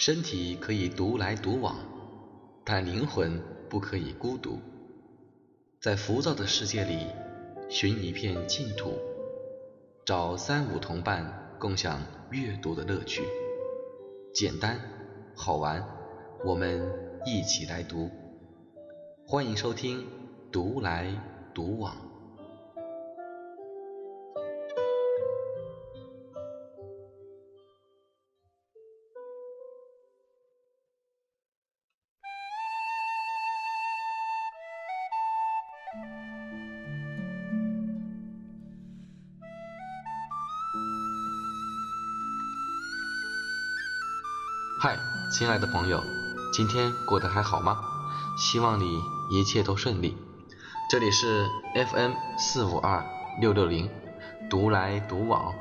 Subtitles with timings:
[0.00, 1.76] 身体可以独来独往，
[2.64, 4.58] 但灵魂不可以孤独。
[5.78, 7.08] 在浮躁的世界里，
[7.68, 8.94] 寻一片净土，
[10.06, 13.20] 找三五同伴，共享阅读的乐趣。
[14.32, 14.80] 简单，
[15.36, 15.86] 好玩，
[16.46, 16.80] 我们
[17.26, 18.10] 一起来读。
[19.26, 19.98] 欢迎收听
[20.50, 21.14] 《独来
[21.52, 21.94] 独往》。
[44.82, 44.98] 嗨，
[45.30, 46.02] 亲爱的朋友，
[46.54, 47.76] 今天过得还好吗？
[48.38, 48.98] 希望你
[49.30, 50.16] 一切都顺利。
[50.88, 53.04] 这里是 FM 四五二
[53.38, 53.90] 六六零，
[54.48, 55.52] 独来独往，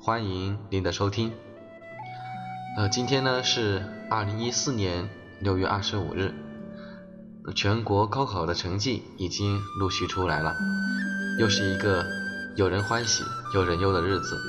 [0.00, 1.34] 欢迎您的收听。
[2.78, 5.06] 呃，今天呢是二零一四年
[5.38, 6.32] 六月二十五日，
[7.54, 10.56] 全国高考的成绩已经陆续出来了，
[11.38, 12.06] 又是一个
[12.56, 13.22] 有人欢喜
[13.54, 14.40] 有人忧的日子。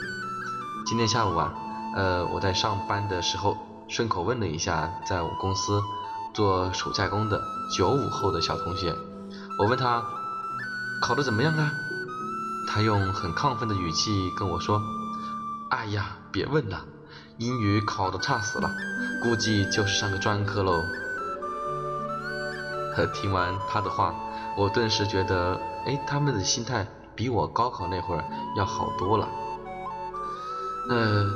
[0.86, 1.54] 今天下午啊，
[1.98, 3.58] 呃，我在上班的时候。
[3.96, 5.80] 顺口问了一下，在我公司
[6.34, 8.92] 做暑假工的九五后的小同学，
[9.60, 10.04] 我问他
[11.00, 11.72] 考得怎么样啊？
[12.68, 14.82] 他用很亢奋的语气跟我说
[15.70, 16.84] ：“哎呀，别问了，
[17.38, 18.72] 英语考得差死了，
[19.22, 20.82] 估计就是上个专科喽。”
[23.14, 24.16] 听完他的话，
[24.58, 28.24] 我顿时觉得，哎，他们的心态比我高考那会儿
[28.58, 29.30] 要好多了。
[30.90, 31.30] 呃，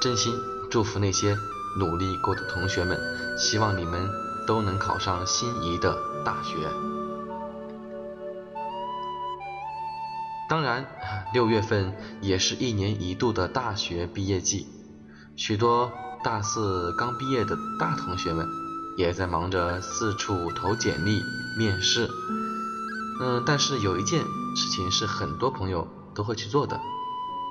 [0.00, 0.32] 真心
[0.70, 1.36] 祝福那些。
[1.78, 2.98] 努力过的同学们，
[3.38, 4.08] 希望你们
[4.46, 6.56] 都能考上心仪的大学。
[10.48, 10.84] 当然，
[11.32, 14.66] 六月份也是一年一度的大学毕业季，
[15.36, 15.92] 许多
[16.24, 18.48] 大四刚毕业的大同学们
[18.98, 21.22] 也在忙着四处投简历、
[21.56, 22.08] 面试。
[23.22, 24.20] 嗯，但是有一件
[24.56, 26.80] 事情是很多朋友都会去做的，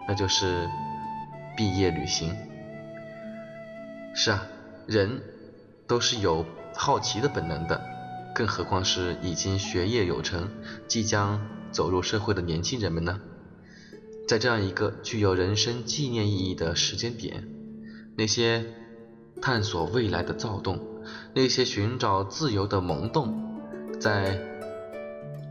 [0.07, 0.67] 那就是
[1.55, 2.35] 毕业旅行。
[4.13, 4.45] 是啊，
[4.87, 5.21] 人
[5.87, 7.81] 都是有好奇的本能的，
[8.33, 10.49] 更何况是已经学业有成、
[10.87, 11.39] 即将
[11.71, 13.19] 走入社会的年轻人们呢？
[14.27, 17.47] 在这样一个具有人生纪念意义的时间点，
[18.15, 18.65] 那些
[19.41, 20.79] 探索未来的躁动，
[21.33, 23.59] 那些寻找自由的萌动，
[23.99, 24.39] 在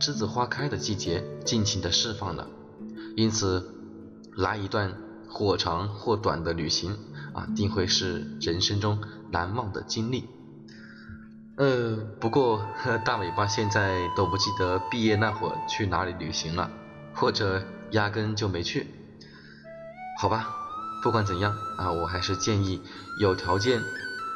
[0.01, 2.47] 栀子花开的季节尽情的释放了。
[3.17, 3.69] 因此，
[4.37, 4.95] 来一段
[5.29, 6.99] 或长或短的旅行。
[7.35, 9.01] 啊，定会是人生中
[9.31, 10.29] 难忘的经历。
[11.57, 12.67] 呃，不过
[13.05, 16.69] 大尾巴现在都不记得毕业那会儿去哪里旅行了，
[17.15, 17.63] 或者
[17.93, 18.89] 压根就没去。
[20.21, 20.49] 好吧，
[21.03, 22.83] 不管怎样啊，我还是建议
[23.21, 23.83] 有条件，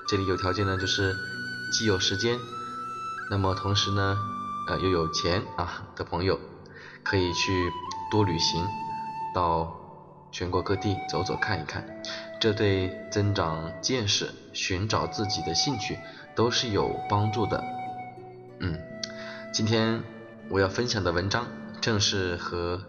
[0.06, 1.16] 这里有条件呢，就是
[1.72, 2.38] 既有时间，
[3.30, 4.16] 那么同时呢，
[4.68, 6.38] 呃，又有钱啊的朋友，
[7.02, 7.72] 可以去
[8.12, 8.64] 多旅行，
[9.34, 9.81] 到
[10.32, 11.86] 全国各地走走看一看。
[12.40, 15.96] 这对增长见识、寻找自己的兴趣
[16.34, 17.62] 都是有帮助的。
[18.58, 18.76] 嗯，
[19.52, 20.02] 今天
[20.48, 21.46] 我要分享的文章
[21.80, 22.82] 正是和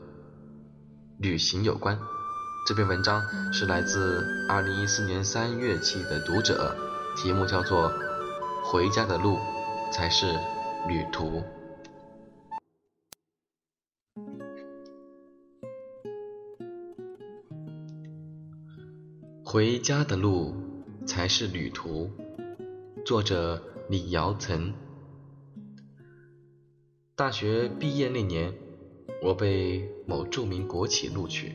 [1.19, 1.99] 旅行有关。
[2.65, 3.21] 这篇文章
[3.51, 6.75] 是来自二零一四年三月期的《读者》，
[7.21, 7.91] 题目叫做
[8.63, 9.37] 《回家的路
[9.91, 10.33] 才是
[10.87, 11.39] 旅途》。
[19.53, 20.55] 回家的路
[21.05, 22.09] 才是旅途。
[23.05, 24.73] 作者李尧岑。
[27.15, 28.51] 大学毕业那年，
[29.21, 31.53] 我被某著名国企录取。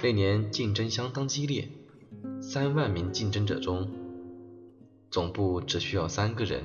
[0.00, 1.68] 那年竞争相当激烈，
[2.40, 3.90] 三万名竞争者中，
[5.10, 6.62] 总部只需要三个人。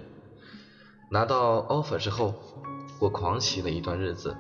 [1.10, 2.36] 拿到 offer 之后，
[3.00, 4.38] 我狂喜了一段日子，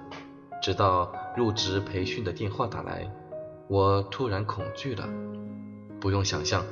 [0.61, 3.11] 直到入职培训的电话打来，
[3.67, 5.09] 我突然恐惧了。
[6.03, 6.65] 不用想象，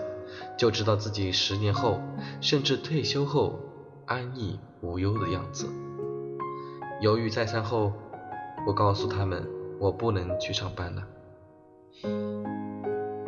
[0.58, 2.02] 就知道自己十年后，
[2.42, 3.62] 甚至退休后
[4.06, 5.68] 安逸无忧的样子。
[7.00, 7.94] 犹豫再三后，
[8.68, 9.48] 我告诉他们，
[9.80, 11.08] 我不能去上班了。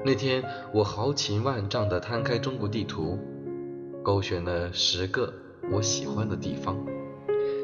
[0.04, 3.18] 那天，我豪情万丈地摊开中国地图，
[4.04, 5.34] 勾选了十个
[5.72, 6.76] 我喜欢的地方，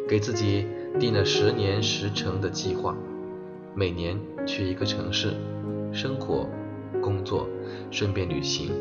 [0.08, 0.66] 给自己
[0.98, 2.96] 定了十年十成的计划，
[3.76, 5.34] 每年去一个城市
[5.92, 6.48] 生活、
[7.02, 7.48] 工作。
[7.92, 8.72] 顺便旅行，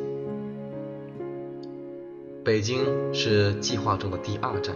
[2.45, 2.81] 北京
[3.13, 4.75] 是计划中的第二站。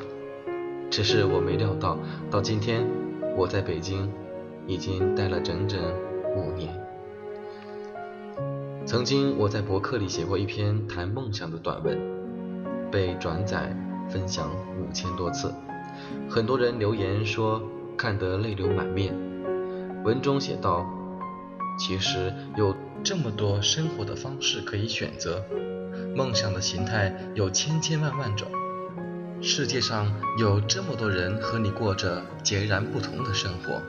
[0.90, 1.98] 只是我没料到，
[2.30, 2.86] 到今天
[3.36, 4.10] 我在北京
[4.66, 5.78] 已经待了整整
[6.36, 6.78] 五年。
[8.84, 11.98] 曾经我在博客里写过一篇谈梦想的短文，
[12.90, 13.74] 被转载
[14.08, 15.52] 分享五千多次，
[16.28, 17.62] 很多人留言说
[17.96, 19.14] 看得泪流满面。
[20.04, 20.86] 文中写道
[21.78, 25.44] ：“其实有这么多生活的方式可以选择，
[26.14, 28.46] 梦想的形态有千千万万种。
[29.40, 33.82] 世界上有这么多人和你过着截然不同的生活，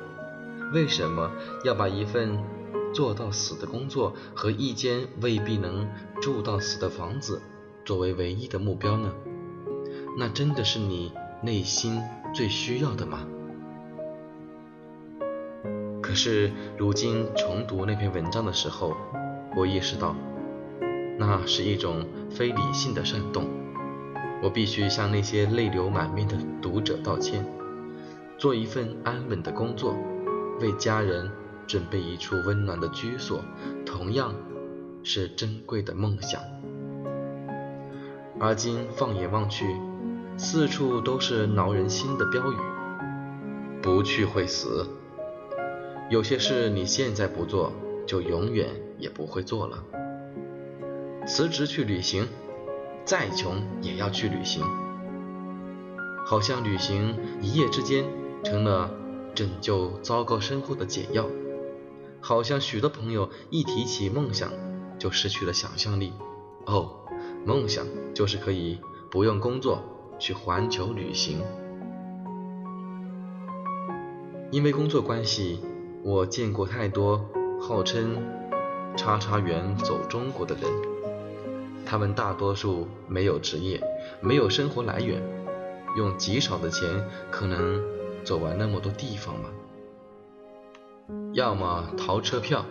[0.73, 1.31] 为什么
[1.63, 2.39] 要把一份
[2.91, 5.87] 做到死的工作和一间未必能
[6.19, 7.39] 住到死的房子
[7.85, 9.13] 作为唯一的目标呢？
[10.17, 11.11] 那真的是你
[11.43, 12.01] 内心
[12.33, 13.27] 最需要的吗？”
[16.13, 18.95] 可是如今重读那篇文章的时候，
[19.55, 20.15] 我意识到，
[21.17, 23.47] 那是一种非理性的煽动。
[24.43, 27.43] 我必须向那些泪流满面的读者道歉。
[28.37, 29.95] 做一份安稳的工作，
[30.61, 31.31] 为家人
[31.65, 33.43] 准备一处温暖的居所，
[33.83, 34.35] 同样
[35.01, 36.39] 是珍贵的梦想。
[38.39, 39.65] 而今放眼望去，
[40.37, 42.57] 四处都是挠人心的标语：
[43.81, 44.87] 不去会死。
[46.13, 47.73] 有些事你现在不做，
[48.05, 48.69] 就永远
[48.99, 49.83] 也不会做了。
[51.25, 52.27] 辞职去旅行，
[53.03, 54.63] 再穷也要去旅行。
[56.23, 58.05] 好像旅行一夜之间
[58.43, 58.91] 成了
[59.33, 61.25] 拯救糟糕生活的解药。
[62.21, 64.51] 好像许多朋友一提起梦想，
[64.99, 66.13] 就失去了想象力。
[66.67, 66.91] 哦，
[67.43, 69.81] 梦想就是可以不用工作
[70.19, 71.39] 去环球旅行。
[74.51, 75.59] 因为工作关系。
[76.05, 77.25] 我见过太多
[77.61, 78.17] 号称
[78.97, 80.69] “叉叉员走中国”的人，
[81.85, 83.81] 他们大多数没有职业，
[84.19, 85.23] 没有生活来源，
[85.95, 86.89] 用极少的钱
[87.31, 87.81] 可能
[88.25, 89.49] 走完那么多地方吗？
[91.31, 92.65] 要么逃车票、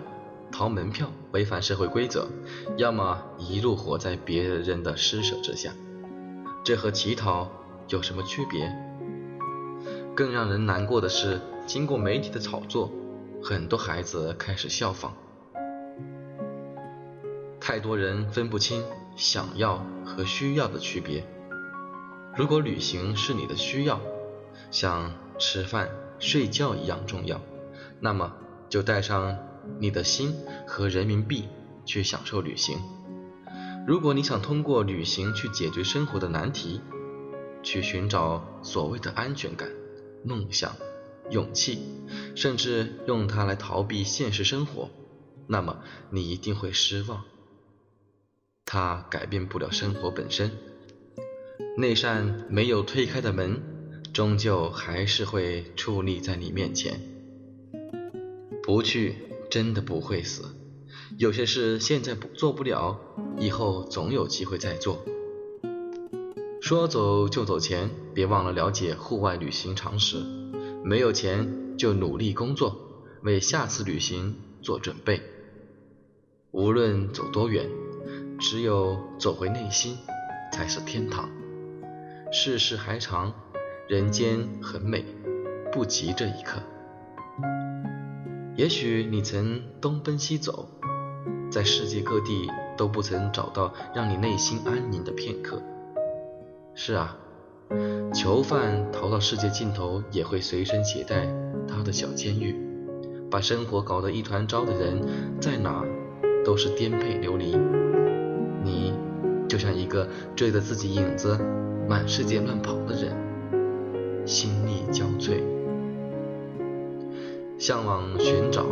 [0.52, 2.26] 逃门票，违反社会规则；
[2.76, 5.73] 要么一路活在别人的施舍之下，
[6.62, 7.50] 这和乞讨
[7.88, 8.70] 有什么区别？
[10.14, 12.90] 更让人难过的是，经过媒体的炒作。
[13.44, 15.10] 很多孩子开始效仿，
[17.60, 18.84] 太多人分不清
[19.16, 21.26] 想要和需要的区别。
[22.36, 24.00] 如果旅行是你的需要，
[24.70, 25.90] 像吃饭、
[26.20, 27.40] 睡觉一样重要，
[27.98, 28.32] 那么
[28.68, 29.36] 就带上
[29.80, 30.32] 你的心
[30.64, 31.48] 和人民币
[31.84, 32.78] 去享受旅行。
[33.84, 36.80] 如果你想通过旅行去解决生活的难题，
[37.64, 39.68] 去寻找所谓的安全感、
[40.24, 40.72] 梦想。
[41.32, 41.79] 勇气，
[42.37, 44.90] 甚至用它来逃避现实生活，
[45.46, 47.25] 那么你一定会失望。
[48.67, 50.50] 它改变不了生活本身，
[51.76, 53.61] 那扇没有推开的门，
[54.12, 57.00] 终究还是会矗立在你面前。
[58.62, 59.17] 不去，
[59.50, 60.44] 真的不会死。
[61.19, 62.99] 有些事现在不做不了，
[63.38, 65.05] 以后总有机会再做。
[66.61, 70.41] 说走就走前，别忘了了解户外旅行常识。
[70.84, 72.76] 没有钱就努力工作，
[73.23, 75.23] 为下次旅行做准备。
[76.50, 77.69] 无论走多远，
[78.38, 79.96] 只有走回内心
[80.52, 81.31] 才是天堂。
[82.32, 83.32] 世事还长，
[83.88, 85.05] 人间很美，
[85.70, 86.61] 不急这一刻。
[88.56, 90.69] 也许你曾东奔西走，
[91.51, 95.62] 在世界各地都不曾找到让你内心安宁的片刻。
[96.74, 97.17] 是啊。
[98.12, 101.26] 囚犯逃到世界尽头，也会随身携带
[101.67, 102.55] 他的小监狱。
[103.31, 105.00] 把生活搞得一团糟的人，
[105.41, 105.82] 在哪
[106.44, 107.56] 都是颠沛流离。
[108.62, 108.93] 你
[109.48, 111.38] 就像一个追着自己影子
[111.88, 113.17] 满世界乱跑的人，
[114.26, 115.41] 心力交瘁，
[117.58, 118.67] 向往寻找，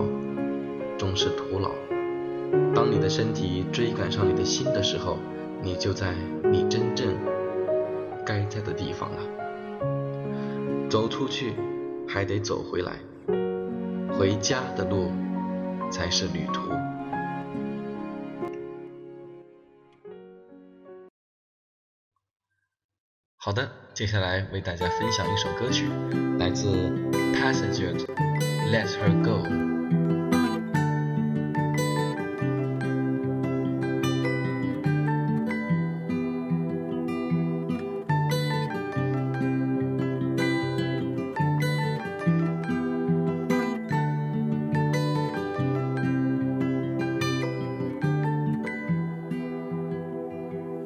[0.99, 1.71] 终是徒劳。
[2.75, 5.17] 当你的身体追赶上你的心的时候，
[5.63, 6.15] 你就在
[6.53, 7.09] 你真正。
[8.31, 11.53] 该在的地方了，走出去
[12.07, 12.93] 还得走回来，
[14.17, 15.11] 回家的路
[15.91, 16.61] 才是旅途。
[23.37, 25.89] 好的，接下来为大家分享一首歌曲，
[26.39, 26.69] 来自
[27.35, 28.07] Passengers，
[28.71, 29.45] 《Let Her Go》。